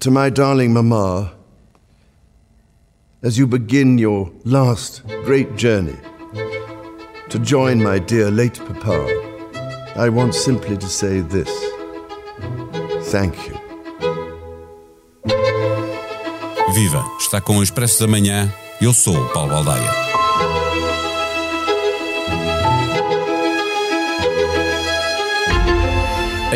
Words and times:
to 0.00 0.10
my 0.10 0.30
darling 0.30 0.72
Mamma, 0.72 1.32
as 3.22 3.38
you 3.38 3.46
begin 3.46 3.98
your 3.98 4.30
last 4.44 5.02
great 5.24 5.56
journey 5.56 5.96
to 7.28 7.38
join 7.38 7.82
my 7.82 7.98
dear 7.98 8.30
late 8.30 8.58
Papa, 8.66 9.06
I 9.96 10.08
want 10.08 10.34
simply 10.34 10.76
to 10.76 10.86
say 10.86 11.20
this. 11.20 11.50
Thank 13.10 13.36
you. 13.48 13.56
Viva! 16.74 17.02
Está 17.18 17.40
com 17.40 17.58
o 17.58 17.62
Expresso 17.62 18.00
da 18.00 18.06
Manhã. 18.06 18.52
Eu 18.80 18.92
sou 18.92 19.28
Paulo 19.28 19.50
Baldaia. 19.52 20.05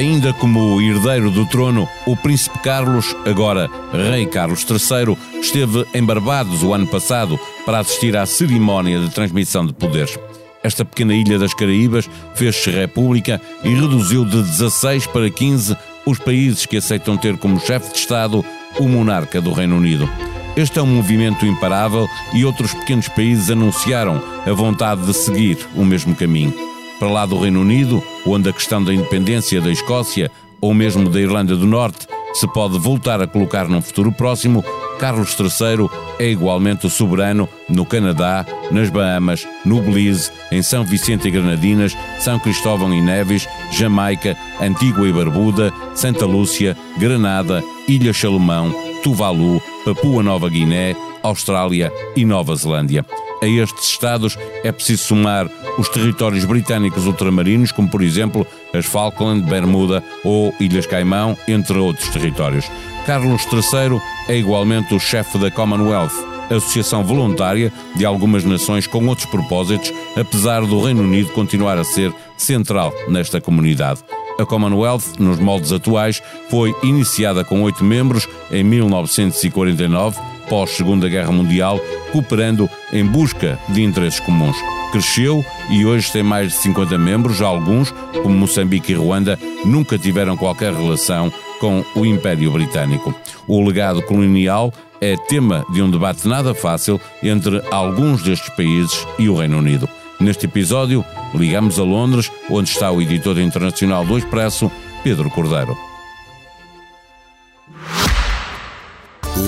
Ainda 0.01 0.32
como 0.32 0.80
herdeiro 0.80 1.30
do 1.30 1.45
trono, 1.45 1.87
o 2.07 2.16
príncipe 2.16 2.59
Carlos, 2.61 3.14
agora 3.27 3.69
rei 3.93 4.25
Carlos 4.25 4.65
III, 4.65 5.15
esteve 5.43 5.84
em 5.93 6.02
Barbados 6.02 6.62
o 6.62 6.73
ano 6.73 6.87
passado 6.87 7.38
para 7.66 7.80
assistir 7.80 8.16
à 8.16 8.24
cerimónia 8.24 8.98
de 8.98 9.10
transmissão 9.10 9.66
de 9.66 9.74
poderes. 9.74 10.19
Esta 10.62 10.87
pequena 10.87 11.12
ilha 11.12 11.38
das 11.38 11.52
Caraíbas 11.52 12.09
fez-se 12.34 12.71
república 12.71 13.43
e 13.62 13.74
reduziu 13.74 14.24
de 14.24 14.43
16 14.43 15.07
para 15.09 15.29
15 15.29 15.77
os 16.07 16.19
países 16.19 16.65
que 16.65 16.79
aceitam 16.79 17.19
ter 17.19 17.37
como 17.37 17.60
chefe 17.60 17.93
de 17.93 17.98
Estado 17.98 18.43
o 18.79 18.88
monarca 18.88 19.38
do 19.38 19.52
Reino 19.52 19.77
Unido. 19.77 20.09
Este 20.57 20.79
é 20.79 20.82
um 20.82 20.87
movimento 20.87 21.45
imparável 21.45 22.09
e 22.32 22.43
outros 22.46 22.73
pequenos 22.73 23.07
países 23.09 23.51
anunciaram 23.51 24.19
a 24.46 24.52
vontade 24.52 25.05
de 25.05 25.12
seguir 25.12 25.59
o 25.74 25.85
mesmo 25.85 26.15
caminho 26.15 26.70
para 27.00 27.09
lá 27.09 27.24
do 27.24 27.40
Reino 27.40 27.62
Unido, 27.62 28.02
onde 28.27 28.50
a 28.50 28.52
questão 28.52 28.84
da 28.84 28.92
independência 28.92 29.60
da 29.60 29.72
Escócia 29.72 30.30
ou 30.60 30.74
mesmo 30.74 31.09
da 31.09 31.18
Irlanda 31.18 31.56
do 31.56 31.66
Norte 31.66 32.06
se 32.34 32.46
pode 32.46 32.78
voltar 32.78 33.20
a 33.20 33.26
colocar 33.26 33.66
num 33.68 33.82
futuro 33.82 34.12
próximo, 34.12 34.64
Carlos 34.98 35.34
III 35.38 35.88
é 36.18 36.30
igualmente 36.30 36.88
soberano 36.88 37.48
no 37.68 37.84
Canadá, 37.84 38.46
nas 38.70 38.88
Bahamas, 38.88 39.48
no 39.65 39.80
Belize, 39.80 40.30
em 40.52 40.62
São 40.62 40.84
Vicente 40.84 41.26
e 41.26 41.30
Granadinas, 41.30 41.96
São 42.20 42.38
Cristóvão 42.38 42.92
e 42.95 43.01
Neves, 43.01 43.48
Jamaica, 43.73 44.37
Antígua 44.60 45.09
e 45.09 45.12
Barbuda, 45.12 45.73
Santa 45.95 46.24
Lúcia, 46.24 46.76
Granada, 46.98 47.64
Ilha 47.88 48.12
Salomão, 48.12 48.73
Tuvalu, 49.02 49.60
Papua 49.85 50.23
Nova 50.23 50.48
Guiné, 50.48 50.95
Austrália 51.23 51.92
e 52.14 52.24
Nova 52.24 52.54
Zelândia. 52.54 53.04
A 53.42 53.46
estes 53.46 53.88
estados 53.88 54.38
é 54.62 54.70
preciso 54.70 55.02
somar 55.02 55.48
os 55.80 55.88
territórios 55.88 56.45
britânicos 56.45 57.06
ultramarinos, 57.06 57.73
como 57.73 57.88
por 57.88 58.02
exemplo 58.02 58.46
as 58.74 58.84
Falkland, 58.84 59.48
Bermuda 59.48 60.04
ou 60.23 60.54
Ilhas 60.60 60.86
Caimão, 60.86 61.36
entre 61.48 61.78
outros 61.78 62.09
territórios. 62.10 62.70
Carlos 63.06 63.46
III 63.50 64.00
é 64.28 64.36
igualmente 64.36 64.94
o 64.94 65.00
chefe 65.00 65.38
da 65.38 65.50
Commonwealth, 65.50 66.12
associação 66.50 67.03
voluntária 67.03 67.72
de 67.97 68.04
algumas 68.04 68.44
nações 68.44 68.86
com 68.86 69.06
outros 69.06 69.26
propósitos, 69.26 69.92
apesar 70.16 70.60
do 70.66 70.84
Reino 70.84 71.03
Unido 71.03 71.32
continuar 71.32 71.78
a 71.78 71.84
ser 71.84 72.12
central 72.36 72.92
nesta 73.08 73.41
comunidade. 73.41 74.00
A 74.38 74.44
Commonwealth, 74.44 75.19
nos 75.19 75.38
moldes 75.38 75.72
atuais, 75.72 76.22
foi 76.50 76.75
iniciada 76.82 77.42
com 77.42 77.62
oito 77.62 77.82
membros 77.82 78.28
em 78.50 78.62
1949 78.62 80.29
pós-Segunda 80.50 81.09
Guerra 81.09 81.31
Mundial, 81.31 81.81
cooperando 82.12 82.69
em 82.93 83.06
busca 83.06 83.59
de 83.69 83.82
interesses 83.82 84.19
comuns. 84.20 84.56
Cresceu 84.91 85.44
e 85.70 85.87
hoje 85.87 86.10
tem 86.10 86.25
mais 86.25 86.48
de 86.48 86.59
50 86.59 86.98
membros, 86.98 87.41
alguns, 87.41 87.94
como 88.22 88.34
Moçambique 88.34 88.92
e 88.92 88.97
Ruanda, 88.97 89.38
nunca 89.65 89.97
tiveram 89.97 90.37
qualquer 90.37 90.75
relação 90.75 91.32
com 91.60 91.84
o 91.94 92.04
Império 92.04 92.50
Britânico. 92.50 93.15
O 93.47 93.65
legado 93.65 94.03
colonial 94.03 94.72
é 95.00 95.16
tema 95.16 95.65
de 95.72 95.81
um 95.81 95.91
debate 95.91 96.26
nada 96.26 96.53
fácil 96.53 97.00
entre 97.22 97.62
alguns 97.70 98.22
destes 98.22 98.50
países 98.54 99.06
e 99.19 99.28
o 99.28 99.37
Reino 99.37 99.59
Unido. 99.59 99.88
Neste 100.19 100.47
episódio, 100.47 101.04
ligamos 101.34 101.78
a 101.78 101.84
Londres, 101.84 102.30
onde 102.50 102.69
está 102.69 102.91
o 102.91 103.00
editor 103.00 103.38
internacional 103.38 104.04
do 104.04 104.19
Expresso, 104.19 104.70
Pedro 105.02 105.30
Cordeiro. 105.30 105.89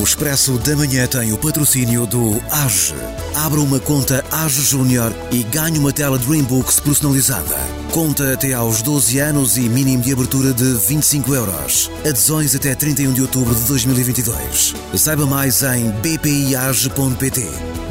O 0.03 0.05
Expresso 0.05 0.59
da 0.59 0.75
Manhã 0.75 1.07
tem 1.07 1.33
o 1.33 1.39
patrocínio 1.39 2.09
do 2.09 2.43
AGE. 2.51 2.93
Abra 3.37 3.61
uma 3.61 3.79
conta 3.79 4.25
AGE 4.33 4.61
Júnior 4.61 5.15
e 5.31 5.45
ganhe 5.45 5.79
uma 5.79 5.93
tela 5.93 6.19
Dreambooks 6.19 6.81
personalizada. 6.81 7.57
Conta 7.93 8.33
até 8.33 8.53
aos 8.53 8.83
12 8.83 9.21
anos 9.21 9.57
e 9.57 9.61
mínimo 9.61 10.03
de 10.03 10.13
abertura 10.13 10.53
de 10.53 10.75
25 10.75 11.33
euros. 11.33 11.89
Adesões 12.01 12.53
até 12.53 12.75
31 12.75 13.13
de 13.13 13.23
outubro 13.23 13.55
de 13.55 13.63
2022. 13.63 14.75
Saiba 14.97 15.25
mais 15.25 15.63
em 15.63 15.89
bpiage.pt. 15.93 17.47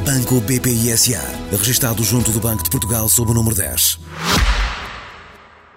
Banco 0.06 0.42
BPI 0.42 0.98
SA. 0.98 1.24
Registado 1.50 2.04
junto 2.04 2.32
do 2.32 2.42
Banco 2.42 2.62
de 2.62 2.70
Portugal 2.70 3.08
sob 3.08 3.32
o 3.32 3.34
número 3.34 3.56
10. 3.56 3.98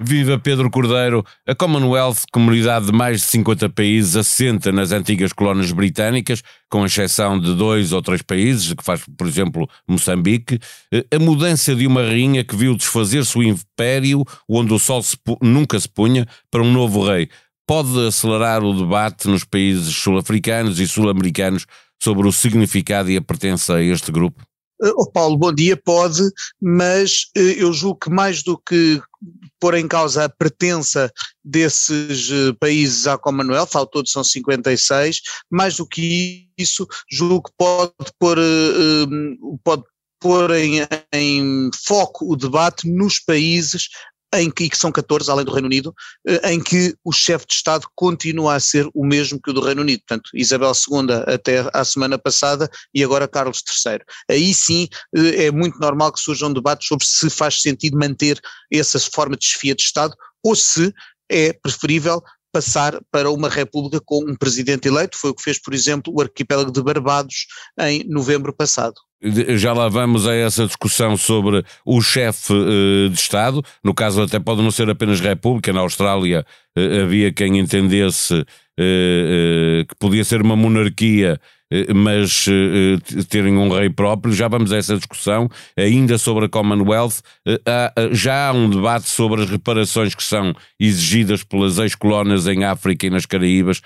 Viva 0.00 0.36
Pedro 0.38 0.68
Cordeiro! 0.70 1.24
A 1.46 1.54
Commonwealth, 1.54 2.24
comunidade 2.32 2.86
de 2.86 2.92
mais 2.92 3.20
de 3.20 3.26
50 3.28 3.68
países, 3.68 4.16
assenta 4.16 4.72
nas 4.72 4.90
antigas 4.90 5.32
colónias 5.32 5.70
britânicas, 5.70 6.42
com 6.68 6.84
exceção 6.84 7.38
de 7.38 7.54
dois 7.54 7.92
ou 7.92 8.02
três 8.02 8.20
países, 8.20 8.72
que 8.72 8.82
faz, 8.82 9.04
por 9.16 9.26
exemplo, 9.26 9.68
Moçambique. 9.86 10.58
Eh, 10.92 11.06
a 11.14 11.18
mudança 11.20 11.76
de 11.76 11.86
uma 11.86 12.02
rainha 12.02 12.42
que 12.42 12.56
viu 12.56 12.74
desfazer-se 12.76 13.38
o 13.38 13.42
império, 13.42 14.24
onde 14.48 14.74
o 14.74 14.78
sol 14.80 15.00
se 15.00 15.16
nunca 15.40 15.78
se 15.78 15.88
punha, 15.88 16.26
para 16.50 16.62
um 16.62 16.72
novo 16.72 17.06
rei, 17.06 17.28
pode 17.66 18.06
acelerar 18.06 18.64
o 18.64 18.76
debate 18.76 19.28
nos 19.28 19.44
países 19.44 19.94
sul-africanos 19.94 20.80
e 20.80 20.88
sul-americanos 20.88 21.66
sobre 22.02 22.26
o 22.26 22.32
significado 22.32 23.10
e 23.10 23.16
a 23.16 23.22
pertença 23.22 23.76
a 23.76 23.82
este 23.82 24.10
grupo? 24.10 24.44
Oh 24.80 25.08
Paulo, 25.08 25.36
bom 25.36 25.52
dia, 25.52 25.76
pode, 25.76 26.22
mas 26.60 27.30
eh, 27.36 27.62
eu 27.62 27.72
julgo 27.72 28.00
que 28.00 28.10
mais 28.10 28.42
do 28.42 28.58
que 28.58 29.00
pôr 29.60 29.74
em 29.74 29.86
causa 29.86 30.24
a 30.24 30.28
pertença 30.28 31.12
desses 31.44 32.28
eh, 32.30 32.52
países 32.58 33.06
à 33.06 33.16
Commonwealth, 33.16 33.74
ao 33.74 33.86
todo 33.86 34.08
são 34.08 34.24
56, 34.24 35.20
mais 35.48 35.76
do 35.76 35.86
que 35.86 36.48
isso, 36.58 36.86
julgo 37.10 37.48
que 37.48 37.54
pode 37.56 37.92
pôr, 38.18 38.36
pode 39.62 39.84
pôr 40.18 40.50
em, 40.52 40.80
em 41.12 41.70
foco 41.86 42.32
o 42.32 42.36
debate 42.36 42.88
nos 42.88 43.20
países 43.20 43.88
em 44.34 44.50
que, 44.50 44.68
que 44.68 44.76
são 44.76 44.90
14, 44.90 45.30
além 45.30 45.44
do 45.44 45.52
Reino 45.52 45.66
Unido, 45.66 45.94
eh, 46.26 46.52
em 46.52 46.62
que 46.62 46.94
o 47.04 47.12
chefe 47.12 47.46
de 47.46 47.54
Estado 47.54 47.86
continua 47.94 48.54
a 48.54 48.60
ser 48.60 48.88
o 48.94 49.04
mesmo 49.04 49.40
que 49.40 49.50
o 49.50 49.52
do 49.52 49.60
Reino 49.60 49.82
Unido. 49.82 50.02
Portanto, 50.06 50.30
Isabel 50.34 50.72
II 50.72 51.32
até 51.32 51.68
à 51.72 51.84
semana 51.84 52.18
passada 52.18 52.68
e 52.94 53.02
agora 53.02 53.28
Carlos 53.28 53.62
III. 53.86 54.00
Aí 54.30 54.54
sim 54.54 54.88
eh, 55.14 55.46
é 55.46 55.50
muito 55.50 55.78
normal 55.78 56.12
que 56.12 56.20
surjam 56.20 56.52
debates 56.52 56.88
sobre 56.88 57.06
se 57.06 57.30
faz 57.30 57.60
sentido 57.60 57.98
manter 57.98 58.40
essa 58.72 58.98
forma 58.98 59.36
de 59.36 59.46
desfia 59.46 59.74
de 59.74 59.82
Estado 59.82 60.14
ou 60.42 60.54
se 60.54 60.92
é 61.30 61.52
preferível 61.52 62.22
passar 62.52 63.00
para 63.10 63.30
uma 63.30 63.48
república 63.48 64.00
com 64.04 64.20
um 64.30 64.36
presidente 64.36 64.86
eleito, 64.86 65.18
foi 65.18 65.30
o 65.30 65.34
que 65.34 65.42
fez, 65.42 65.60
por 65.60 65.74
exemplo, 65.74 66.12
o 66.14 66.20
arquipélago 66.20 66.70
de 66.70 66.80
Barbados 66.80 67.46
em 67.80 68.04
novembro 68.04 68.52
passado 68.52 68.94
já 69.56 69.72
lá 69.72 69.88
vamos 69.88 70.26
a 70.26 70.34
essa 70.34 70.66
discussão 70.66 71.16
sobre 71.16 71.64
o 71.84 72.00
chefe 72.02 72.52
uh, 72.52 73.08
de 73.08 73.18
Estado, 73.18 73.62
no 73.82 73.94
caso 73.94 74.22
até 74.22 74.38
pode 74.38 74.62
não 74.62 74.70
ser 74.70 74.88
apenas 74.90 75.20
República, 75.20 75.72
na 75.72 75.80
Austrália 75.80 76.44
uh, 76.76 77.02
havia 77.02 77.32
quem 77.32 77.58
entendesse 77.58 78.34
uh, 78.34 78.44
que 79.88 79.94
podia 79.98 80.24
ser 80.24 80.42
uma 80.42 80.56
monarquia 80.56 81.40
eh, 81.63 81.63
mas 81.94 82.46
uh, 82.46 83.24
terem 83.28 83.56
um 83.56 83.68
rei 83.68 83.90
próprio. 83.90 84.34
Já 84.34 84.48
vamos 84.48 84.72
a 84.72 84.76
essa 84.76 84.96
discussão. 84.96 85.48
Ainda 85.76 86.18
sobre 86.18 86.46
a 86.46 86.48
Commonwealth, 86.48 87.20
já 88.12 88.48
há 88.48 88.52
um 88.52 88.68
debate 88.70 89.08
sobre 89.08 89.42
as 89.42 89.50
reparações 89.50 90.14
que 90.14 90.22
são 90.22 90.54
exigidas 90.78 91.42
pelas 91.42 91.78
ex-colónias 91.78 92.46
em 92.46 92.64
África 92.64 93.06
e 93.06 93.10
nas 93.10 93.26
Caraíbas. 93.26 93.80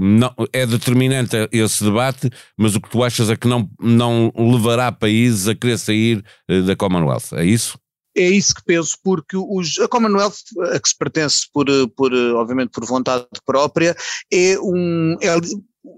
Não, 0.00 0.32
é 0.52 0.66
determinante 0.66 1.36
esse 1.52 1.82
debate, 1.84 2.30
mas 2.56 2.74
o 2.74 2.80
que 2.80 2.90
tu 2.90 3.02
achas 3.02 3.30
é 3.30 3.36
que 3.36 3.48
não, 3.48 3.68
não 3.80 4.32
levará 4.36 4.92
países 4.92 5.48
a 5.48 5.54
querer 5.54 5.78
sair 5.78 6.24
da 6.66 6.76
Commonwealth. 6.76 7.32
É 7.32 7.44
isso? 7.44 7.78
é 8.18 8.28
isso 8.28 8.54
que 8.54 8.64
penso, 8.64 8.96
porque 9.02 9.36
os, 9.36 9.78
a 9.78 9.88
Commonwealth, 9.88 10.36
a 10.74 10.80
que 10.80 10.88
se 10.88 10.96
pertence 10.96 11.46
por, 11.52 11.66
por, 11.90 12.12
obviamente 12.12 12.70
por 12.70 12.84
vontade 12.84 13.26
própria, 13.46 13.96
é 14.32 14.58
um, 14.58 15.16
é, 15.20 15.28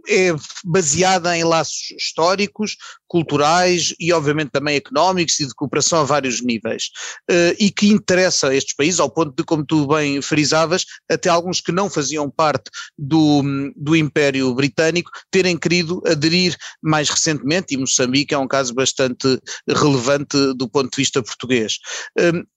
é 0.08 0.34
baseada 0.64 1.36
em 1.36 1.44
laços 1.44 1.90
históricos, 1.96 2.76
culturais 3.06 3.92
e 3.98 4.12
obviamente 4.12 4.50
também 4.50 4.76
económicos 4.76 5.40
e 5.40 5.46
de 5.46 5.54
cooperação 5.54 6.00
a 6.00 6.04
vários 6.04 6.40
níveis 6.40 6.90
uh, 7.28 7.56
e 7.58 7.70
que 7.70 7.88
interessa 7.88 8.48
a 8.48 8.54
estes 8.54 8.74
países 8.74 9.00
ao 9.00 9.10
ponto 9.10 9.34
de, 9.36 9.42
como 9.42 9.66
tu 9.66 9.86
bem 9.88 10.22
frisavas, 10.22 10.84
até 11.10 11.28
alguns 11.28 11.60
que 11.60 11.72
não 11.72 11.90
faziam 11.90 12.30
parte 12.30 12.70
do, 12.96 13.42
do 13.76 13.96
Império 13.96 14.54
Britânico 14.54 15.10
terem 15.30 15.58
querido 15.58 16.00
aderir 16.06 16.56
mais 16.80 17.08
recentemente 17.08 17.74
e 17.74 17.76
Moçambique 17.76 18.32
é 18.32 18.38
um 18.38 18.46
caso 18.46 18.72
bastante 18.74 19.40
relevante 19.68 20.54
do 20.54 20.68
ponto 20.68 20.90
de 20.90 20.96
vista 20.96 21.22
português. 21.22 21.78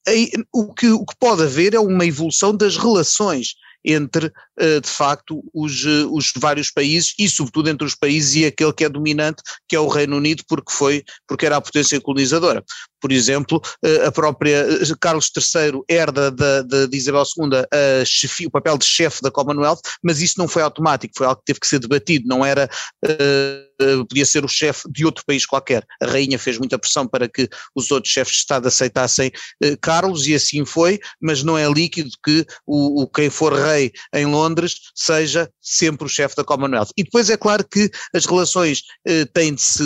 Aí, 0.07 0.29
o, 0.53 0.73
que, 0.73 0.89
o 0.89 1.05
que 1.05 1.15
pode 1.19 1.43
haver 1.43 1.73
é 1.73 1.79
uma 1.79 2.05
evolução 2.05 2.55
das 2.55 2.77
relações 2.77 3.55
entre, 3.85 4.31
de 4.59 4.89
facto, 4.89 5.43
os, 5.53 5.83
os 6.11 6.31
vários 6.37 6.71
países 6.71 7.13
e, 7.17 7.29
sobretudo, 7.29 7.69
entre 7.69 7.85
os 7.85 7.95
países 7.95 8.35
e 8.35 8.45
aquele 8.45 8.73
que 8.73 8.85
é 8.85 8.89
dominante, 8.89 9.41
que 9.67 9.75
é 9.75 9.79
o 9.79 9.87
Reino 9.87 10.17
Unido, 10.17 10.43
porque 10.47 10.71
foi, 10.71 11.03
porque 11.27 11.45
era 11.45 11.57
a 11.57 11.61
potência 11.61 11.99
colonizadora. 11.99 12.63
Por 13.01 13.11
exemplo, 13.11 13.61
a 14.05 14.11
própria 14.11 14.65
Carlos 14.99 15.29
III 15.35 15.83
herda 15.89 16.31
de, 16.31 16.87
de 16.87 16.97
Isabel 16.97 17.23
II 17.37 18.05
chefe, 18.05 18.47
o 18.47 18.51
papel 18.51 18.77
de 18.77 18.85
chefe 18.85 19.21
da 19.21 19.31
Commonwealth, 19.31 19.81
mas 20.01 20.21
isso 20.21 20.35
não 20.37 20.47
foi 20.47 20.61
automático, 20.61 21.13
foi 21.17 21.27
algo 21.27 21.39
que 21.39 21.45
teve 21.45 21.59
que 21.59 21.67
ser 21.67 21.79
debatido, 21.79 22.27
não 22.27 22.45
era 22.45 22.69
uh, 23.05 23.72
podia 24.07 24.25
ser 24.25 24.45
o 24.45 24.47
chefe 24.47 24.89
de 24.91 25.05
outro 25.05 25.23
país 25.25 25.45
qualquer. 25.45 25.85
A 26.01 26.05
rainha 26.05 26.37
fez 26.39 26.57
muita 26.57 26.77
pressão 26.77 27.07
para 27.07 27.27
que 27.27 27.49
os 27.75 27.91
outros 27.91 28.13
chefes 28.13 28.33
de 28.33 28.39
Estado 28.39 28.67
aceitassem 28.67 29.31
uh, 29.63 29.77
Carlos 29.81 30.27
e 30.27 30.35
assim 30.35 30.65
foi, 30.65 30.99
mas 31.21 31.43
não 31.43 31.57
é 31.57 31.69
líquido 31.69 32.09
que 32.23 32.45
o, 32.65 33.03
o 33.03 33.07
quem 33.07 33.29
for 33.29 33.53
rei 33.53 33.91
em 34.13 34.25
Londres 34.25 34.75
seja 34.93 35.49
sempre 35.61 36.05
o 36.05 36.09
chefe 36.09 36.35
da 36.35 36.43
Commonwealth. 36.43 36.89
E 36.97 37.03
depois 37.03 37.29
é 37.29 37.37
claro 37.37 37.65
que 37.67 37.89
as 38.13 38.25
relações 38.25 38.79
uh, 39.07 39.25
têm 39.33 39.53
de 39.53 39.61
se, 39.61 39.83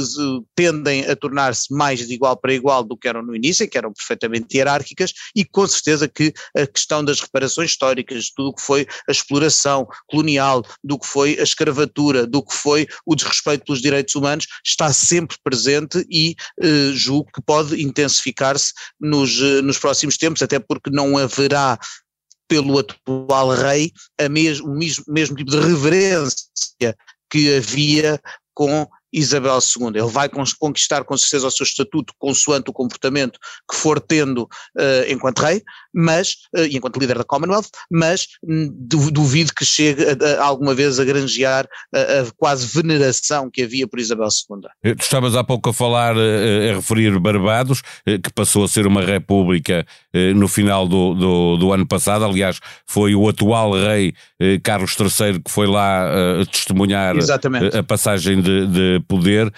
tendem 0.56 1.06
a 1.06 1.16
tornar-se 1.16 1.74
mais 1.74 2.06
de 2.08 2.14
igual 2.14 2.38
para 2.38 2.54
igual 2.54 2.84
do 2.84 2.98
que 2.98 3.08
eram 3.08 3.22
no 3.22 3.36
início, 3.36 3.68
que 3.70 3.78
eram 3.78 3.94
perfeitamente 3.94 4.58
hierárquicas, 4.58 5.14
e 5.36 5.46
com 5.46 5.68
certeza 5.68 6.08
que 6.08 6.34
a 6.56 6.66
questão 6.66 7.04
das 7.04 7.20
reparações 7.20 7.72
históricas, 7.72 8.32
tudo 8.36 8.50
o 8.50 8.54
que 8.54 8.62
foi 8.62 8.88
a 9.08 9.12
exploração 9.12 9.88
colonial, 10.08 10.64
do 10.84 10.98
que 10.98 11.08
foi 11.08 11.38
a 11.40 11.44
escravatura, 11.44 12.26
do 12.26 12.44
que 12.44 12.54
foi 12.54 12.88
o 13.06 13.16
desrespeito 13.16 13.66
pelos 13.66 13.77
direitos 13.82 14.16
humanos, 14.16 14.48
está 14.66 14.92
sempre 14.92 15.38
presente 15.44 16.06
e 16.10 16.36
eh, 16.62 16.92
julgo 16.94 17.32
que 17.34 17.42
pode 17.42 17.82
intensificar-se 17.82 18.74
nos, 19.00 19.42
eh, 19.42 19.62
nos 19.62 19.78
próximos 19.78 20.18
tempos, 20.18 20.42
até 20.42 20.60
porque 20.60 20.90
não 20.90 21.18
haverá 21.18 21.78
pelo 22.48 22.80
atual 22.80 23.50
rei 23.50 23.92
a 24.20 24.30
mes, 24.30 24.60
o 24.60 24.70
mesmo, 24.70 25.04
mesmo 25.08 25.36
tipo 25.36 25.52
de 25.52 25.60
reverência 25.60 26.96
que 27.30 27.56
havia 27.56 28.22
com 28.54 28.88
Isabel 29.12 29.60
II. 29.60 29.88
Ele 29.88 30.12
vai 30.12 30.30
conquistar 30.60 31.04
com 31.04 31.18
certeza 31.18 31.48
o 31.48 31.52
seu 31.52 31.64
estatuto 31.64 32.14
consoante 32.18 32.70
o 32.70 32.74
comportamento 32.74 33.40
que 33.70 33.76
for 33.76 34.00
tendo 34.00 34.44
uh, 34.44 35.12
enquanto 35.12 35.40
rei, 35.40 35.62
mas, 35.94 36.36
uh, 36.56 36.66
enquanto 36.72 37.00
líder 37.00 37.18
da 37.18 37.24
Commonwealth, 37.24 37.70
mas 37.92 38.28
hum, 38.44 38.70
duvido 38.80 39.54
que 39.54 39.66
chegue 39.66 40.04
a, 40.04 40.42
a, 40.42 40.46
alguma 40.46 40.74
vez 40.74 41.00
a 41.00 41.06
granjear 41.06 41.68
a, 41.94 42.00
a, 42.00 42.32
quase 42.38 42.68
veneração 42.68 43.50
que 43.50 43.64
havia 43.64 43.88
por 43.88 44.00
Isabel 44.00 44.28
II. 44.28 44.70
Eh, 44.84 44.96
tu 44.96 45.02
estavas 45.02 45.36
há 45.36 45.44
pouco 45.44 45.70
a 45.70 45.74
falar, 45.74 46.16
a 46.18 46.76
referir 46.76 47.18
Barbados, 47.20 47.82
que 48.06 48.34
passou 48.34 48.64
a 48.64 48.68
ser 48.68 48.86
uma 48.86 49.02
república 49.02 49.86
no 50.36 50.48
final 50.48 50.88
do, 50.88 51.14
do, 51.14 51.58
do, 51.58 51.74
ano 51.74 51.88
passado, 51.88 52.26
aliás 52.26 52.60
foi 52.86 53.16
o 53.16 53.28
atual 53.28 53.74
rei 53.74 54.14
Carlos 54.64 54.96
III 55.00 55.40
que 55.40 55.52
foi 55.52 55.68
lá 55.68 56.46
testemunhar 56.52 57.16
Exatamente. 57.16 57.76
a 57.76 57.84
passagem 57.84 58.42
de, 58.42 58.68
de 58.68 58.97
poder. 59.00 59.52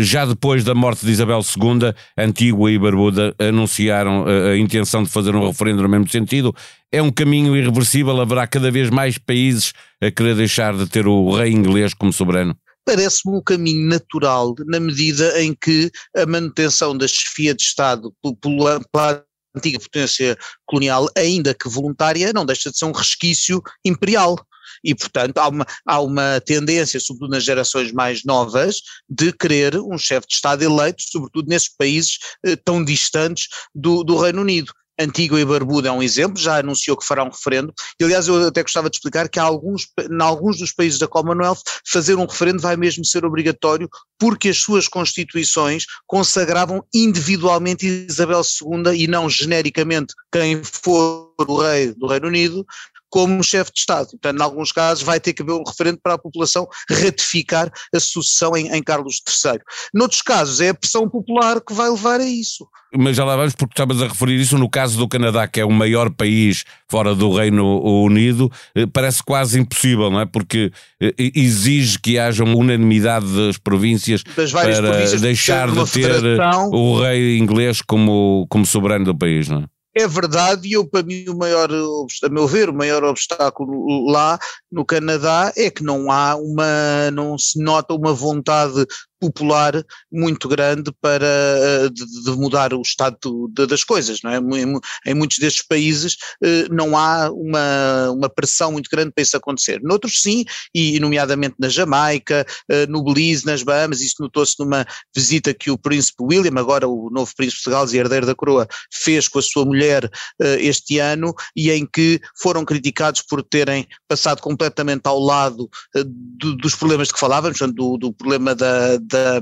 Já 0.00 0.24
depois 0.24 0.64
da 0.64 0.74
morte 0.74 1.04
de 1.04 1.12
Isabel 1.12 1.40
II, 1.40 1.92
Antigua 2.16 2.70
e 2.70 2.78
Barbuda 2.78 3.34
anunciaram 3.38 4.24
a 4.26 4.56
intenção 4.56 5.02
de 5.02 5.10
fazer 5.10 5.34
um 5.34 5.46
referendo 5.46 5.82
no 5.82 5.88
mesmo 5.88 6.08
sentido. 6.08 6.54
É 6.92 7.00
um 7.00 7.10
caminho 7.10 7.56
irreversível, 7.56 8.20
haverá 8.20 8.46
cada 8.46 8.70
vez 8.70 8.90
mais 8.90 9.16
países 9.18 9.72
a 10.02 10.10
querer 10.10 10.34
deixar 10.34 10.76
de 10.76 10.86
ter 10.86 11.06
o 11.06 11.30
rei 11.30 11.52
inglês 11.52 11.94
como 11.94 12.12
soberano? 12.12 12.56
Parece-me 12.84 13.36
um 13.36 13.42
caminho 13.42 13.86
natural, 13.86 14.54
na 14.66 14.80
medida 14.80 15.40
em 15.40 15.54
que 15.54 15.90
a 16.16 16.26
manutenção 16.26 16.96
da 16.96 17.06
chefia 17.06 17.54
de 17.54 17.62
Estado 17.62 18.12
pela, 18.40 18.80
pela 18.90 19.22
antiga 19.54 19.78
potência 19.78 20.36
colonial, 20.66 21.08
ainda 21.16 21.54
que 21.54 21.68
voluntária, 21.68 22.32
não 22.32 22.46
deixa 22.46 22.70
de 22.70 22.78
ser 22.78 22.86
um 22.86 22.92
resquício 22.92 23.62
imperial 23.84 24.36
e, 24.84 24.94
portanto, 24.94 25.38
há 25.38 25.48
uma, 25.48 25.66
há 25.86 26.00
uma 26.00 26.40
tendência, 26.40 27.00
sobretudo 27.00 27.30
nas 27.30 27.44
gerações 27.44 27.92
mais 27.92 28.24
novas, 28.24 28.76
de 29.08 29.32
querer 29.32 29.76
um 29.76 29.98
chefe 29.98 30.26
de 30.28 30.34
Estado 30.34 30.62
eleito, 30.62 31.02
sobretudo 31.02 31.48
nesses 31.48 31.68
países 31.76 32.18
eh, 32.44 32.56
tão 32.56 32.84
distantes 32.84 33.48
do, 33.74 34.02
do 34.02 34.18
Reino 34.18 34.42
Unido. 34.42 34.72
Antigua 35.00 35.40
e 35.40 35.44
Barbuda 35.46 35.88
é 35.88 35.92
um 35.92 36.02
exemplo, 36.02 36.38
já 36.38 36.58
anunciou 36.58 36.94
que 36.94 37.06
fará 37.06 37.24
um 37.24 37.30
referendo, 37.30 37.72
e 37.98 38.04
aliás 38.04 38.28
eu 38.28 38.48
até 38.48 38.62
gostava 38.62 38.90
de 38.90 38.96
explicar 38.96 39.30
que 39.30 39.40
há 39.40 39.42
alguns, 39.42 39.88
em 39.98 40.22
alguns 40.22 40.58
dos 40.58 40.72
países 40.72 40.98
da 40.98 41.08
Commonwealth 41.08 41.62
fazer 41.86 42.16
um 42.16 42.26
referendo 42.26 42.60
vai 42.60 42.76
mesmo 42.76 43.04
ser 43.04 43.24
obrigatório 43.24 43.88
porque 44.18 44.50
as 44.50 44.58
suas 44.58 44.86
constituições 44.86 45.84
consagravam 46.06 46.84
individualmente 46.94 47.86
Isabel 47.86 48.42
II 48.42 48.94
e 48.94 49.06
não 49.06 49.30
genericamente 49.30 50.14
quem 50.30 50.62
for 50.62 51.32
o 51.38 51.56
rei 51.56 51.94
do 51.94 52.06
Reino 52.06 52.26
Unido 52.26 52.66
como 53.10 53.42
chefe 53.42 53.72
de 53.72 53.80
Estado. 53.80 54.10
Portanto, 54.10 54.38
em 54.38 54.42
alguns 54.42 54.72
casos 54.72 55.02
vai 55.02 55.20
ter 55.20 55.32
que 55.32 55.42
haver 55.42 55.52
um 55.52 55.64
referendo 55.64 55.98
para 56.02 56.14
a 56.14 56.18
população 56.18 56.66
ratificar 56.88 57.70
a 57.94 58.00
sucessão 58.00 58.56
em, 58.56 58.68
em 58.68 58.82
Carlos 58.82 59.20
III. 59.28 59.60
Noutros 59.92 60.22
casos 60.22 60.60
é 60.60 60.70
a 60.70 60.74
pressão 60.74 61.08
popular 61.08 61.60
que 61.60 61.74
vai 61.74 61.90
levar 61.90 62.20
a 62.20 62.26
isso 62.26 62.66
mas 62.96 63.16
já 63.16 63.24
lá 63.24 63.36
vamos, 63.36 63.54
porque 63.54 63.72
estavas 63.72 64.02
a 64.02 64.08
referir 64.08 64.40
isso 64.40 64.58
no 64.58 64.68
caso 64.68 64.98
do 64.98 65.06
Canadá, 65.06 65.46
que 65.46 65.60
é 65.60 65.64
o 65.64 65.70
maior 65.70 66.10
país 66.10 66.64
fora 66.88 67.14
do 67.14 67.32
Reino 67.32 67.80
Unido, 67.82 68.50
eh, 68.74 68.86
parece 68.86 69.22
quase 69.22 69.60
impossível, 69.60 70.10
não 70.10 70.20
é? 70.20 70.26
Porque 70.26 70.72
eh, 71.00 71.14
exige 71.16 71.98
que 72.00 72.18
haja 72.18 72.42
uma 72.42 72.56
unanimidade 72.56 73.26
das 73.26 73.56
províncias 73.56 74.22
das 74.36 74.50
para 74.50 74.82
províncias 74.82 75.20
deixar 75.20 75.70
de 75.70 75.90
ter 75.90 76.40
o 76.72 77.00
rei 77.00 77.38
inglês 77.38 77.80
como, 77.80 78.46
como 78.50 78.66
soberano 78.66 79.04
do 79.04 79.16
país, 79.16 79.48
não 79.48 79.60
é? 79.60 79.64
É 79.92 80.06
verdade, 80.06 80.68
e 80.68 80.72
eu, 80.74 80.86
para 80.86 81.04
mim, 81.04 81.24
o 81.28 81.36
maior, 81.36 81.68
a 81.68 82.28
meu 82.28 82.46
ver, 82.46 82.70
o 82.70 82.74
maior 82.74 83.02
obstáculo 83.02 84.08
lá 84.08 84.38
no 84.70 84.84
Canadá 84.84 85.52
é 85.56 85.68
que 85.68 85.82
não 85.82 86.12
há 86.12 86.36
uma, 86.36 87.10
não 87.10 87.36
se 87.36 87.60
nota 87.60 87.92
uma 87.94 88.12
vontade 88.12 88.86
popular 89.20 89.84
muito 90.10 90.48
grande 90.48 90.90
para 91.00 91.26
eh, 91.26 91.88
de, 91.92 92.24
de 92.24 92.30
mudar 92.32 92.72
o 92.72 92.80
estado 92.80 93.48
de, 93.52 93.66
das 93.66 93.84
coisas, 93.84 94.20
não 94.22 94.30
é? 94.30 94.38
Em, 94.38 94.80
em, 95.06 95.14
muitos 95.14 95.38
destes 95.38 95.64
países 95.66 96.16
eh, 96.42 96.66
não 96.70 96.96
há 96.96 97.30
uma, 97.30 98.10
uma 98.10 98.28
pressão 98.30 98.72
muito 98.72 98.88
grande 98.90 99.12
para 99.12 99.22
isso 99.22 99.36
acontecer. 99.36 99.80
Noutros 99.82 100.22
sim, 100.22 100.44
e 100.74 100.98
nomeadamente 100.98 101.56
na 101.58 101.68
Jamaica, 101.68 102.46
eh, 102.68 102.86
no 102.86 103.04
Belize, 103.04 103.44
nas 103.44 103.62
Bahamas, 103.62 104.00
isso 104.00 104.16
notou-se 104.20 104.56
numa 104.58 104.86
visita 105.14 105.52
que 105.52 105.70
o 105.70 105.76
príncipe 105.76 106.22
William, 106.22 106.58
agora 106.58 106.88
o 106.88 107.10
novo 107.10 107.30
príncipe 107.36 107.64
de 107.64 107.70
Gales 107.70 107.92
e 107.92 107.98
herdeiro 107.98 108.26
da 108.26 108.34
coroa, 108.34 108.66
fez 108.90 109.28
com 109.28 109.38
a 109.38 109.42
sua 109.42 109.66
mulher 109.66 110.10
este 110.58 110.98
ano 110.98 111.34
e 111.54 111.70
em 111.70 111.86
que 111.86 112.20
foram 112.40 112.64
criticados 112.64 113.20
por 113.20 113.42
terem 113.42 113.86
passado 114.08 114.40
completamente 114.40 115.02
ao 115.04 115.18
lado 115.18 115.68
do, 115.94 116.56
dos 116.56 116.74
problemas 116.74 117.08
de 117.08 117.14
que 117.14 117.20
falávamos, 117.20 117.58
do, 117.74 117.98
do 117.98 118.12
problema 118.12 118.54
da 118.54 118.96
da, 119.10 119.40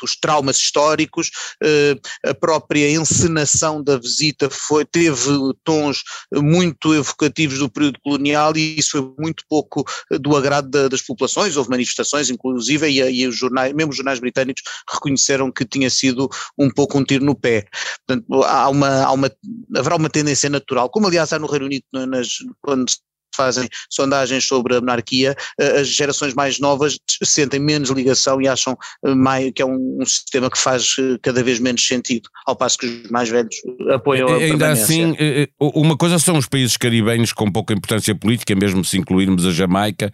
dos 0.00 0.16
traumas 0.16 0.56
históricos, 0.56 1.30
eh, 1.62 1.96
a 2.24 2.34
própria 2.34 2.90
encenação 2.90 3.82
da 3.82 3.96
visita 3.98 4.50
foi, 4.50 4.84
teve 4.84 5.30
tons 5.62 6.02
muito 6.32 6.94
evocativos 6.94 7.58
do 7.58 7.70
período 7.70 8.00
colonial 8.00 8.56
e 8.56 8.78
isso 8.78 8.90
foi 8.90 9.14
muito 9.18 9.44
pouco 9.48 9.84
do 10.20 10.36
agrado 10.36 10.68
da, 10.68 10.88
das 10.88 11.02
populações, 11.02 11.56
houve 11.56 11.70
manifestações 11.70 12.30
inclusive 12.30 12.88
e, 12.88 13.00
e 13.00 13.26
os 13.26 13.36
jornais, 13.36 13.72
mesmo 13.72 13.90
os 13.90 13.96
jornais 13.96 14.18
britânicos 14.18 14.62
reconheceram 14.90 15.52
que 15.52 15.64
tinha 15.64 15.90
sido 15.90 16.28
um 16.58 16.70
pouco 16.70 16.98
um 16.98 17.04
tiro 17.04 17.24
no 17.24 17.34
pé. 17.34 17.66
Portanto, 18.06 18.42
há 18.44 18.68
uma, 18.68 19.04
há 19.04 19.12
uma, 19.12 19.30
haverá 19.76 19.96
uma 19.96 20.10
tendência 20.10 20.50
natural, 20.50 20.90
como 20.90 21.06
aliás 21.06 21.32
há 21.32 21.38
no 21.38 21.46
Reino 21.46 21.66
Unido 21.66 21.84
nas, 21.92 22.38
quando 22.60 22.86
fazem 23.34 23.68
sondagens 23.90 24.44
sobre 24.44 24.76
a 24.76 24.80
monarquia, 24.80 25.34
eh, 25.58 25.80
as 25.80 25.88
gerações 25.88 26.34
mais 26.34 26.58
novas 26.58 26.98
sentem 27.22 27.60
menos 27.60 27.90
ligação 27.90 28.40
e 28.40 28.48
acham 28.48 28.76
eh, 29.04 29.14
mais, 29.14 29.52
que 29.54 29.62
é 29.62 29.66
um, 29.66 29.98
um, 30.00 30.04
sistema 30.04 30.50
que 30.50 30.58
faz 30.58 30.96
eh, 30.98 31.18
cada 31.22 31.42
vez 31.42 31.58
menos 31.58 31.86
sentido, 31.86 32.28
ao 32.46 32.56
passo 32.56 32.78
que 32.78 32.86
os 32.86 33.10
mais 33.10 33.28
velhos 33.28 33.54
apoiam 33.92 34.28
a 34.28 34.36
Ainda 34.36 34.70
assim, 34.70 35.14
uma 35.58 35.96
coisa 35.96 36.18
são 36.18 36.36
os 36.36 36.46
países 36.46 36.76
caribenhos 36.76 37.32
com 37.32 37.50
pouca 37.50 37.72
importância 37.72 38.14
política, 38.14 38.54
mesmo 38.54 38.84
se 38.84 38.98
incluirmos 38.98 39.46
a 39.46 39.50
Jamaica, 39.50 40.12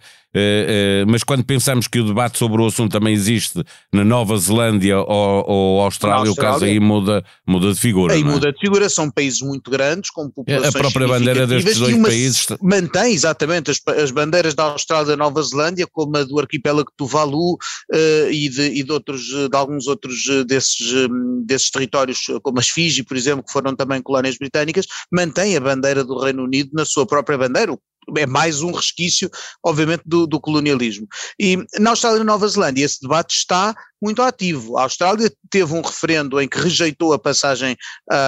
mas 1.07 1.23
quando 1.23 1.43
pensamos 1.43 1.87
que 1.87 1.99
o 1.99 2.05
debate 2.05 2.37
sobre 2.37 2.61
o 2.61 2.65
assunto 2.65 2.91
também 2.91 3.13
existe 3.13 3.63
na 3.91 4.03
Nova 4.03 4.37
Zelândia 4.37 4.99
ou, 4.99 5.45
ou 5.47 5.81
Austrália, 5.81 6.29
Austrália, 6.29 6.31
o 6.31 6.35
caso 6.35 6.65
aí 6.65 6.79
muda, 6.79 7.23
muda 7.45 7.73
de 7.73 7.79
figura. 7.79 8.13
Aí 8.13 8.21
é? 8.21 8.23
muda 8.23 8.51
de 8.51 8.59
figura, 8.59 8.89
são 8.89 9.09
países 9.09 9.41
muito 9.41 9.69
grandes, 9.69 10.09
com 10.09 10.29
populações 10.29 10.75
A 10.75 10.79
própria 10.79 11.07
bandeira 11.07 11.45
destes 11.45 11.77
dois 11.77 12.01
países 12.01 12.47
mantém 12.61 13.13
exatamente 13.13 13.71
as, 13.71 13.79
as, 13.97 14.11
bandeiras 14.11 14.53
da 14.53 14.63
Austrália 14.63 15.03
e 15.03 15.07
da 15.09 15.17
Nova 15.17 15.41
Zelândia, 15.41 15.87
como 15.91 16.17
a 16.17 16.23
do 16.23 16.39
arquipélago 16.39 16.91
Tuvalu 16.95 17.53
uh, 17.53 18.31
e, 18.31 18.49
de, 18.49 18.61
e 18.79 18.83
de, 18.83 18.91
outros, 18.91 19.23
de 19.23 19.57
alguns 19.57 19.87
outros 19.87 20.25
desses, 20.47 21.07
desses 21.45 21.69
territórios, 21.69 22.27
como 22.41 22.59
as 22.59 22.69
Fiji, 22.69 23.03
por 23.03 23.17
exemplo, 23.17 23.43
que 23.43 23.51
foram 23.51 23.75
também 23.75 24.01
colónias 24.01 24.37
britânicas, 24.37 24.85
mantém 25.11 25.55
a 25.55 25.59
bandeira 25.59 26.03
do 26.03 26.19
Reino 26.19 26.43
Unido 26.43 26.71
na 26.73 26.85
sua 26.85 27.05
própria 27.05 27.37
bandeira, 27.37 27.77
é 28.17 28.25
mais 28.25 28.61
um 28.61 28.71
resquício, 28.71 29.29
obviamente, 29.63 30.03
do, 30.05 30.25
do, 30.25 30.39
colonialismo. 30.39 31.07
E 31.39 31.57
na 31.79 31.91
Austrália 31.91 32.21
e 32.21 32.23
Nova 32.23 32.47
Zelândia 32.47 32.85
esse 32.85 33.01
debate 33.01 33.35
está 33.35 33.75
muito 34.01 34.21
ativo. 34.21 34.77
A 34.77 34.83
Austrália 34.83 35.31
teve 35.49 35.73
um 35.73 35.81
referendo 35.81 36.41
em 36.41 36.47
que 36.47 36.57
rejeitou 36.57 37.13
a 37.13 37.19
passagem, 37.19 37.77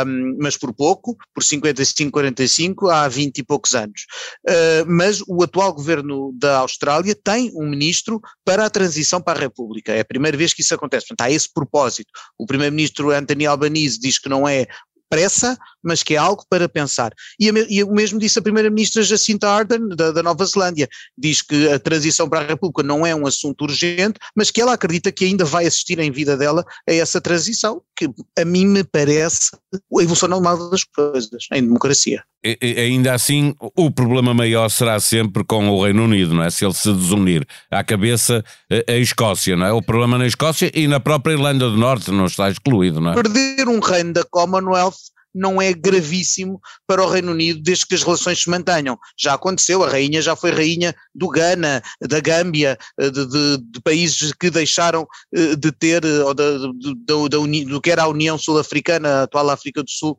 um, 0.05 0.37
mas 0.39 0.55
por 0.55 0.71
pouco, 0.71 1.17
por 1.33 1.43
55-45, 1.43 2.91
há 2.91 3.07
20 3.07 3.39
e 3.39 3.43
poucos 3.43 3.73
anos. 3.73 4.05
Uh, 4.47 4.85
mas 4.85 5.21
o 5.27 5.41
atual 5.41 5.73
governo 5.73 6.31
da 6.37 6.59
Austrália 6.59 7.15
tem 7.15 7.51
um 7.55 7.67
ministro 7.67 8.21
para 8.45 8.65
a 8.65 8.69
transição 8.69 9.19
para 9.19 9.39
a 9.39 9.41
República. 9.41 9.91
É 9.91 10.01
a 10.01 10.05
primeira 10.05 10.37
vez 10.37 10.53
que 10.53 10.61
isso 10.61 10.75
acontece. 10.75 11.07
Portanto, 11.07 11.27
há 11.27 11.31
esse 11.31 11.51
propósito. 11.51 12.11
O 12.37 12.45
primeiro-ministro 12.45 13.09
Anthony 13.09 13.47
Albanese 13.47 13.99
diz 13.99 14.19
que 14.19 14.29
não 14.29 14.47
é 14.47 14.67
pressa, 15.13 15.55
mas 15.83 16.01
que 16.01 16.15
é 16.15 16.17
algo 16.17 16.43
para 16.49 16.67
pensar. 16.67 17.13
E, 17.39 17.47
a, 17.47 17.53
e 17.69 17.83
o 17.83 17.91
mesmo 17.91 18.17
disse 18.17 18.39
a 18.39 18.41
primeira-ministra 18.41 19.03
Jacinta 19.03 19.47
Ardern, 19.47 19.89
da, 19.95 20.11
da, 20.11 20.23
Nova 20.23 20.43
Zelândia, 20.43 20.89
diz 21.15 21.43
que 21.43 21.69
a 21.69 21.77
transição 21.77 22.27
para 22.27 22.39
a 22.39 22.47
República 22.47 22.81
não 22.81 23.05
é 23.05 23.13
um 23.13 23.27
assunto 23.27 23.65
urgente, 23.65 24.19
mas 24.35 24.49
que 24.49 24.59
ela 24.59 24.73
acredita 24.73 25.11
que 25.11 25.25
ainda 25.25 25.45
vai 25.45 25.67
assistir 25.67 25.99
em 25.99 26.11
vida 26.11 26.35
dela 26.35 26.65
a 26.89 26.93
essa 26.93 27.21
transição, 27.21 27.81
que 27.95 28.09
a 28.39 28.43
mim 28.43 28.65
me 28.65 28.83
parece 28.83 29.51
a 29.75 30.01
evolução 30.01 30.29
normal 30.29 30.69
das 30.69 30.83
coisas, 30.83 31.47
em 31.51 31.63
democracia. 31.63 32.23
E, 32.45 32.57
e, 32.61 32.79
ainda 32.79 33.13
assim, 33.13 33.55
o 33.59 33.89
problema 33.89 34.33
maior 34.33 34.69
será 34.69 34.99
sempre 34.99 35.43
com 35.45 35.69
o 35.69 35.83
Reino 35.83 36.03
Unido, 36.03 36.33
não 36.33 36.43
é? 36.43 36.49
Se 36.49 36.65
ele 36.65 36.73
se 36.73 36.91
desunir 36.91 37.47
à 37.71 37.83
cabeça 37.83 38.43
a, 38.69 38.91
a 38.91 38.97
Escócia, 38.97 39.55
não 39.55 39.65
é? 39.65 39.71
O 39.71 39.81
problema 39.81 40.17
na 40.17 40.27
Escócia 40.27 40.69
e 40.73 40.87
na 40.87 40.99
própria 40.99 41.33
Irlanda 41.33 41.69
do 41.69 41.77
Norte 41.77 42.11
não 42.11 42.25
está 42.25 42.49
excluído, 42.49 42.99
não 42.99 43.11
é? 43.11 43.13
Perder 43.15 43.67
um 43.67 43.79
reino 43.79 44.13
da 44.13 44.23
Commonwealth 44.25 45.12
não 45.33 45.61
é 45.61 45.73
gravíssimo 45.73 46.61
para 46.85 47.03
o 47.03 47.09
Reino 47.09 47.31
Unido 47.31 47.61
desde 47.61 47.85
que 47.85 47.95
as 47.95 48.03
relações 48.03 48.41
se 48.41 48.49
mantenham. 48.49 48.97
Já 49.17 49.33
aconteceu, 49.33 49.83
a 49.83 49.89
rainha 49.89 50.21
já 50.21 50.35
foi 50.35 50.51
rainha 50.51 50.95
do 51.13 51.29
Ghana, 51.29 51.81
da 52.01 52.19
Gâmbia, 52.19 52.77
de, 52.99 53.25
de, 53.25 53.57
de 53.57 53.81
países 53.81 54.33
que 54.33 54.49
deixaram 54.49 55.07
eh, 55.35 55.55
de 55.55 55.71
ter, 55.71 56.03
eh, 56.03 56.23
ou 56.23 56.33
da, 56.33 56.57
do 56.57 57.81
que 57.81 57.91
era 57.91 58.03
a 58.03 58.07
União 58.07 58.37
Sul-Africana, 58.37 59.09
a 59.09 59.23
atual 59.23 59.49
África 59.49 59.83
do 59.83 59.89
Sul. 59.89 60.17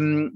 Um, 0.00 0.30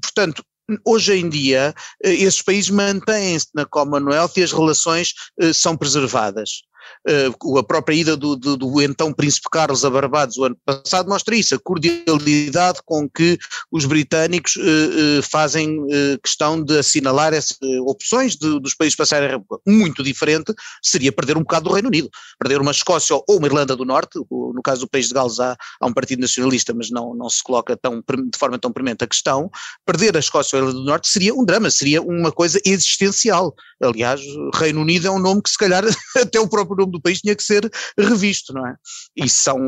portanto, 0.00 0.44
Hoje 0.82 1.12
em 1.12 1.28
dia, 1.28 1.74
eh, 2.02 2.14
esses 2.14 2.40
países 2.40 2.70
mantêm-se 2.70 3.48
na 3.54 3.66
Commonwealth 3.66 4.32
e 4.38 4.42
as 4.42 4.50
relações 4.50 5.12
são 5.52 5.76
preservadas. 5.76 6.62
Uh, 7.06 7.58
a 7.58 7.62
própria 7.62 7.94
ida 7.94 8.16
do, 8.16 8.34
do, 8.34 8.56
do, 8.56 8.82
então 8.82 9.12
Príncipe 9.12 9.48
Carlos 9.50 9.84
a 9.84 9.90
Barbados 9.90 10.38
o 10.38 10.44
ano 10.44 10.56
passado 10.64 11.08
mostra 11.08 11.36
isso, 11.36 11.54
a 11.54 11.58
cordialidade 11.58 12.80
com 12.84 13.08
que 13.08 13.38
os 13.70 13.84
britânicos 13.84 14.56
uh, 14.56 15.22
fazem 15.22 15.84
questão 16.22 16.62
de 16.62 16.78
assinalar 16.78 17.34
essas 17.34 17.58
opções 17.86 18.36
de, 18.36 18.58
dos 18.58 18.74
países 18.74 18.96
passarem 18.96 19.28
a 19.28 19.32
República. 19.32 19.62
Muito 19.66 20.02
diferente 20.02 20.54
seria 20.82 21.12
perder 21.12 21.36
um 21.36 21.42
bocado 21.42 21.68
do 21.68 21.74
Reino 21.74 21.88
Unido, 21.88 22.08
perder 22.38 22.60
uma 22.60 22.70
Escócia 22.70 23.16
ou 23.16 23.38
uma 23.38 23.46
Irlanda 23.46 23.76
do 23.76 23.84
Norte, 23.84 24.18
no 24.30 24.62
caso 24.62 24.82
do 24.82 24.88
país 24.88 25.08
de 25.08 25.14
Gales 25.14 25.38
há, 25.40 25.56
há 25.80 25.86
um 25.86 25.92
partido 25.92 26.20
nacionalista, 26.20 26.72
mas 26.74 26.90
não, 26.90 27.14
não 27.14 27.28
se 27.28 27.42
coloca 27.42 27.76
tão, 27.76 28.00
de 28.00 28.38
forma 28.38 28.58
tão 28.58 28.72
premente 28.72 29.04
a 29.04 29.06
questão, 29.06 29.50
perder 29.84 30.16
a 30.16 30.20
Escócia 30.20 30.56
ou 30.56 30.62
a 30.62 30.66
Irlanda 30.66 30.80
do 30.80 30.86
Norte 30.86 31.08
seria 31.08 31.34
um 31.34 31.44
drama, 31.44 31.70
seria 31.70 32.02
uma 32.02 32.32
coisa 32.32 32.60
existencial. 32.64 33.54
Aliás, 33.82 34.20
Reino 34.54 34.80
Unido 34.80 35.06
é 35.06 35.10
um 35.10 35.18
nome 35.18 35.42
que 35.42 35.50
se 35.50 35.58
calhar 35.58 35.84
até 36.16 36.40
o 36.40 36.48
próprio 36.48 36.76
nome 36.76 36.93
do 36.94 37.02
país 37.02 37.20
tinha 37.20 37.34
que 37.34 37.42
ser 37.42 37.70
revisto, 37.98 38.52
não 38.52 38.66
é? 38.66 38.74
E 39.16 39.28
são, 39.28 39.58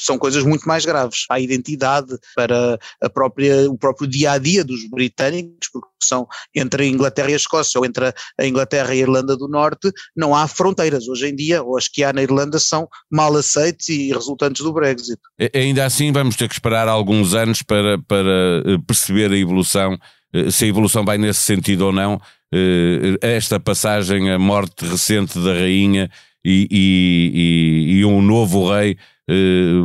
são 0.00 0.18
coisas 0.18 0.44
muito 0.44 0.66
mais 0.66 0.84
graves. 0.84 1.24
Há 1.30 1.40
identidade 1.40 2.16
para 2.34 2.78
a 3.02 3.10
própria, 3.10 3.70
o 3.70 3.76
próprio 3.76 4.08
dia 4.08 4.32
a 4.32 4.38
dia 4.38 4.64
dos 4.64 4.88
britânicos, 4.88 5.68
porque 5.72 5.88
são 6.02 6.26
entre 6.54 6.84
a 6.84 6.86
Inglaterra 6.86 7.30
e 7.30 7.34
a 7.34 7.36
Escócia, 7.36 7.78
ou 7.78 7.84
entre 7.84 8.12
a 8.38 8.46
Inglaterra 8.46 8.94
e 8.94 8.98
a 8.98 9.02
Irlanda 9.02 9.36
do 9.36 9.48
Norte, 9.48 9.90
não 10.16 10.34
há 10.34 10.46
fronteiras. 10.46 11.08
Hoje 11.08 11.28
em 11.28 11.34
dia, 11.34 11.62
ou 11.62 11.76
as 11.76 11.88
que 11.88 12.04
há 12.04 12.12
na 12.12 12.22
Irlanda 12.22 12.58
são 12.58 12.88
mal 13.10 13.34
aceites 13.36 13.88
e 13.88 14.12
resultantes 14.12 14.62
do 14.62 14.72
Brexit. 14.72 15.18
Ainda 15.54 15.84
assim, 15.84 16.12
vamos 16.12 16.36
ter 16.36 16.48
que 16.48 16.54
esperar 16.54 16.88
alguns 16.88 17.34
anos 17.34 17.62
para, 17.62 17.98
para 18.02 18.62
eh, 18.64 18.78
perceber 18.86 19.30
a 19.30 19.36
evolução, 19.36 19.98
eh, 20.32 20.50
se 20.50 20.64
a 20.64 20.68
evolução 20.68 21.04
vai 21.04 21.18
nesse 21.18 21.40
sentido 21.40 21.86
ou 21.86 21.92
não. 21.92 22.20
Eh, 22.52 23.16
esta 23.20 23.60
passagem, 23.60 24.30
a 24.30 24.38
morte 24.38 24.84
recente 24.84 25.38
da 25.38 25.52
rainha 25.52 26.10
e, 26.44 26.68
e, 26.70 27.98
e, 27.98 28.04
um 28.04 28.22
novo 28.22 28.72
rei 28.72 28.96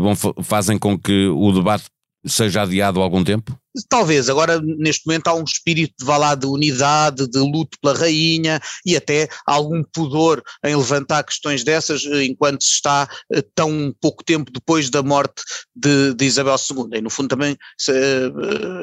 vão, 0.01 0.15
fazem 0.43 0.77
com 0.77 0.98
que 0.98 1.27
o 1.27 1.51
debate 1.51 1.86
seja 2.25 2.62
adiado 2.62 3.01
algum 3.01 3.24
tempo? 3.24 3.57
Talvez, 3.89 4.29
agora 4.29 4.62
neste 4.62 5.05
momento 5.05 5.27
há 5.27 5.33
um 5.33 5.43
espírito 5.43 5.93
de, 6.00 6.05
lá, 6.05 6.36
de 6.36 6.45
unidade, 6.45 7.27
de 7.27 7.39
luto 7.39 7.77
pela 7.81 7.98
rainha 7.98 8.62
e 8.86 8.95
até 8.95 9.27
algum 9.48 9.83
pudor 9.83 10.43
em 10.63 10.75
levantar 10.75 11.24
questões 11.24 11.63
dessas 11.63 12.03
enquanto 12.05 12.63
se 12.63 12.72
está 12.72 13.10
tão 13.55 13.93
pouco 14.00 14.24
tempo 14.24 14.51
depois 14.51 14.89
da 14.89 15.01
morte 15.01 15.43
de, 15.75 16.13
de 16.13 16.25
Isabel 16.25 16.55
II. 16.55 17.00
E 17.00 17.01
no 17.01 17.10
fundo 17.10 17.29
também 17.29 17.57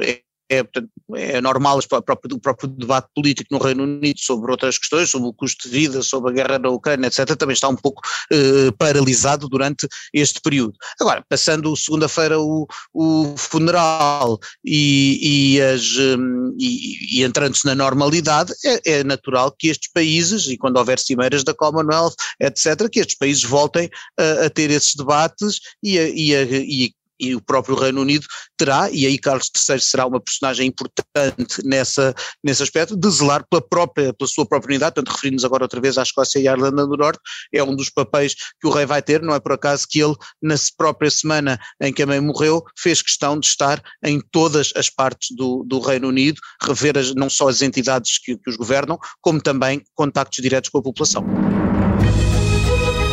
é 0.02 0.22
é, 0.50 0.64
portanto, 0.64 0.90
é 1.14 1.40
normal 1.40 1.78
o 1.78 2.02
próprio, 2.02 2.38
próprio 2.40 2.68
debate 2.68 3.08
político 3.14 3.54
no 3.54 3.62
Reino 3.62 3.84
Unido 3.84 4.18
sobre 4.18 4.50
outras 4.50 4.76
questões, 4.76 5.08
sobre 5.08 5.28
o 5.28 5.32
custo 5.32 5.68
de 5.68 5.70
vida, 5.70 6.02
sobre 6.02 6.32
a 6.32 6.34
guerra 6.34 6.58
na 6.58 6.68
Ucrânia, 6.68 7.06
etc., 7.06 7.36
também 7.36 7.54
está 7.54 7.68
um 7.68 7.76
pouco 7.76 8.02
eh, 8.32 8.72
paralisado 8.76 9.48
durante 9.48 9.86
este 10.12 10.40
período. 10.40 10.72
Agora, 11.00 11.24
passando 11.28 11.76
segunda-feira 11.76 12.40
o, 12.40 12.66
o 12.92 13.34
funeral 13.36 14.40
e, 14.64 15.54
e, 15.54 15.62
as, 15.62 15.96
um, 15.96 16.56
e, 16.58 17.20
e 17.20 17.22
entrando-se 17.22 17.64
na 17.64 17.76
normalidade, 17.76 18.52
é, 18.64 18.98
é, 18.98 19.04
natural 19.04 19.54
que 19.56 19.68
estes 19.68 19.90
países, 19.92 20.48
e 20.48 20.58
quando 20.58 20.78
houver 20.78 20.98
cimeiras 20.98 21.44
da 21.44 21.54
Commonwealth, 21.54 22.14
etc., 22.40 22.88
que 22.90 22.98
estes 22.98 23.16
países 23.16 23.44
voltem 23.44 23.88
a, 24.18 24.46
a 24.46 24.50
ter 24.50 24.70
esses 24.70 24.96
debates 24.96 25.60
e, 25.80 25.96
a, 25.96 26.08
e, 26.08 26.34
a, 26.34 26.42
e 26.42 26.92
e 27.20 27.34
o 27.34 27.40
próprio 27.40 27.76
Reino 27.76 28.00
Unido 28.00 28.26
terá, 28.56 28.90
e 28.90 29.06
aí 29.06 29.18
Carlos 29.18 29.50
III 29.68 29.78
será 29.80 30.06
uma 30.06 30.20
personagem 30.20 30.68
importante 30.68 31.62
nessa, 31.64 32.14
nesse 32.42 32.62
aspecto, 32.62 32.96
de 32.96 33.10
zelar 33.10 33.44
pela, 33.48 33.62
própria, 33.62 34.12
pela 34.14 34.28
sua 34.28 34.46
própria 34.46 34.72
unidade, 34.72 34.94
portanto 34.94 35.14
referimos 35.14 35.44
agora 35.44 35.64
outra 35.64 35.80
vez 35.80 35.98
à 35.98 36.02
Escócia 36.02 36.38
e 36.38 36.48
à 36.48 36.52
Irlanda 36.52 36.86
do 36.86 36.96
Norte, 36.96 37.20
é 37.52 37.62
um 37.62 37.76
dos 37.76 37.90
papéis 37.90 38.34
que 38.60 38.66
o 38.66 38.70
rei 38.70 38.86
vai 38.86 39.02
ter, 39.02 39.22
não 39.22 39.34
é 39.34 39.40
por 39.40 39.52
acaso 39.52 39.86
que 39.88 40.00
ele, 40.00 40.14
na 40.42 40.54
própria 40.76 41.10
semana 41.10 41.58
em 41.80 41.92
que 41.92 42.02
a 42.02 42.06
mãe 42.06 42.20
morreu, 42.20 42.62
fez 42.78 43.02
questão 43.02 43.38
de 43.38 43.46
estar 43.46 43.82
em 44.04 44.20
todas 44.32 44.72
as 44.76 44.88
partes 44.88 45.36
do, 45.36 45.64
do 45.64 45.80
Reino 45.80 46.08
Unido, 46.08 46.40
rever 46.62 46.96
as, 46.96 47.14
não 47.14 47.28
só 47.28 47.48
as 47.48 47.62
entidades 47.62 48.18
que, 48.18 48.36
que 48.36 48.50
os 48.50 48.56
governam, 48.56 48.98
como 49.20 49.40
também 49.40 49.82
contactos 49.94 50.42
diretos 50.42 50.70
com 50.70 50.78
a 50.78 50.82
população 50.82 51.24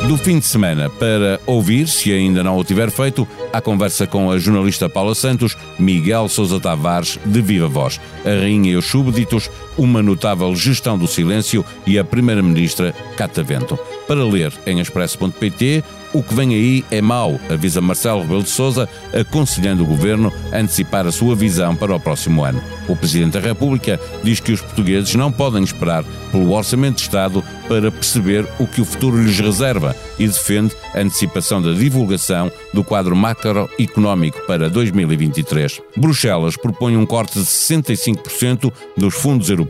do 0.07 0.15
fim 0.15 0.39
de 0.39 0.45
semana. 0.45 0.89
Para 0.89 1.39
ouvir, 1.45 1.85
se 1.85 2.13
ainda 2.13 2.41
não 2.41 2.57
o 2.57 2.63
tiver 2.63 2.89
feito, 2.89 3.27
a 3.51 3.59
conversa 3.59 4.07
com 4.07 4.31
a 4.31 4.37
jornalista 4.39 4.87
Paula 4.87 5.13
Santos, 5.13 5.57
Miguel 5.77 6.29
Sousa 6.29 6.61
Tavares, 6.61 7.19
de 7.25 7.41
Viva 7.41 7.67
Voz, 7.67 7.99
a 8.23 8.29
Rainha 8.29 8.71
e 8.71 8.77
os 8.77 8.85
Súbditos, 8.85 9.51
uma 9.77 10.01
notável 10.01 10.55
gestão 10.55 10.97
do 10.97 11.07
silêncio 11.07 11.63
e 11.85 11.99
a 11.99 12.03
Primeira-Ministra 12.03 12.93
Catavento. 13.15 13.77
Para 14.07 14.23
ler 14.23 14.53
em 14.65 14.79
expresso.pt, 14.79 15.83
o 16.13 16.23
que 16.23 16.33
vem 16.33 16.53
aí 16.53 16.85
é 16.89 17.01
mau, 17.01 17.39
avisa 17.49 17.81
Marcelo 17.81 18.21
Rebelo 18.21 18.43
de 18.43 18.49
Sousa, 18.49 18.87
aconselhando 19.13 19.83
o 19.83 19.85
governo 19.85 20.31
a 20.51 20.57
antecipar 20.57 21.05
a 21.05 21.11
sua 21.11 21.35
visão 21.35 21.75
para 21.75 21.93
o 21.93 21.99
próximo 21.99 22.43
ano. 22.43 22.61
O 22.87 22.95
Presidente 22.95 23.33
da 23.33 23.41
República 23.41 23.99
diz 24.23 24.39
que 24.39 24.53
os 24.53 24.61
portugueses 24.61 25.13
não 25.15 25.31
podem 25.31 25.61
esperar 25.61 26.05
pelo 26.31 26.53
Orçamento 26.53 26.95
de 26.95 27.01
Estado 27.01 27.43
para 27.67 27.91
perceber 27.91 28.47
o 28.57 28.65
que 28.65 28.79
o 28.79 28.85
futuro 28.85 29.21
lhes 29.21 29.37
reserva 29.37 29.93
e 30.17 30.25
defende 30.25 30.73
a 30.93 30.99
antecipação 30.99 31.61
da 31.61 31.73
divulgação 31.73 32.49
do 32.73 32.83
quadro 32.83 33.15
macroeconómico 33.15 34.41
para 34.47 34.69
2023. 34.69 35.81
Bruxelas 35.97 36.55
propõe 36.55 36.95
um 36.95 37.05
corte 37.05 37.37
de 37.37 37.45
65% 37.45 38.71
dos 38.95 39.13
fundos 39.13 39.49
europeus 39.49 39.66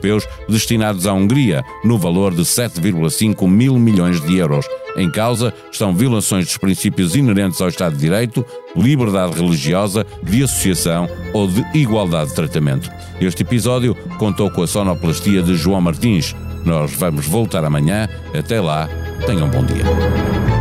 destinados 0.47 1.05
à 1.05 1.13
Hungria, 1.13 1.63
no 1.83 1.97
valor 1.97 2.33
de 2.33 2.43
7,5 2.43 3.47
mil 3.47 3.77
milhões 3.77 4.21
de 4.21 4.37
euros. 4.37 4.65
Em 4.95 5.11
causa 5.11 5.53
estão 5.71 5.93
violações 5.93 6.45
dos 6.45 6.57
princípios 6.57 7.15
inerentes 7.15 7.61
ao 7.61 7.69
Estado 7.69 7.93
de 7.93 7.99
Direito, 7.99 8.45
liberdade 8.75 9.39
religiosa, 9.39 10.05
de 10.23 10.43
associação 10.43 11.07
ou 11.33 11.47
de 11.47 11.63
igualdade 11.77 12.29
de 12.29 12.35
tratamento. 12.35 12.89
Este 13.21 13.43
episódio 13.43 13.95
contou 14.17 14.49
com 14.49 14.63
a 14.63 14.67
sonoplastia 14.67 15.43
de 15.43 15.55
João 15.55 15.81
Martins. 15.81 16.35
Nós 16.65 16.93
vamos 16.93 17.27
voltar 17.27 17.63
amanhã. 17.63 18.07
Até 18.37 18.59
lá, 18.59 18.89
tenham 19.25 19.47
um 19.47 19.49
bom 19.49 19.63
dia. 19.63 20.56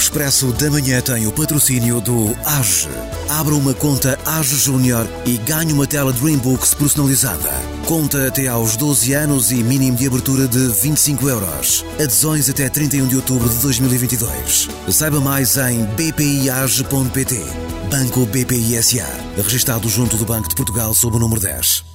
Expresso 0.00 0.50
da 0.54 0.70
Manhã 0.70 0.98
tem 1.02 1.26
o 1.26 1.32
patrocínio 1.32 2.00
do 2.00 2.34
AGE. 2.46 2.88
Abra 3.28 3.54
uma 3.54 3.74
conta 3.74 4.18
AGE 4.24 4.56
Júnior 4.56 5.06
e 5.26 5.36
ganhe 5.36 5.74
uma 5.74 5.86
tela 5.86 6.10
Dreambooks 6.10 6.72
personalizada. 6.72 7.50
Conta 7.84 8.26
até 8.26 8.48
aos 8.48 8.76
12 8.76 9.12
anos 9.12 9.52
e 9.52 9.56
mínimo 9.56 9.98
de 9.98 10.06
abertura 10.06 10.48
de 10.48 10.68
25 10.68 11.28
euros. 11.28 11.84
Adesões 12.02 12.48
até 12.48 12.70
31 12.70 13.08
de 13.08 13.16
outubro 13.16 13.46
de 13.46 13.58
2022. 13.58 14.70
Saiba 14.88 15.20
mais 15.20 15.58
em 15.58 15.84
bpiage.pt. 15.84 17.44
Banco 17.90 18.24
BPI 18.24 18.82
SA. 18.82 19.06
Registado 19.36 19.86
junto 19.86 20.16
do 20.16 20.24
Banco 20.24 20.48
de 20.48 20.54
Portugal 20.54 20.94
sob 20.94 21.18
o 21.18 21.20
número 21.20 21.42
10. 21.42 21.89